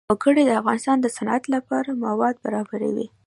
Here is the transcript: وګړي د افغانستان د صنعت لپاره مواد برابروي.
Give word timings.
وګړي 0.09 0.43
د 0.45 0.51
افغانستان 0.61 0.97
د 1.01 1.07
صنعت 1.17 1.43
لپاره 1.55 1.99
مواد 2.05 2.35
برابروي. 2.45 3.07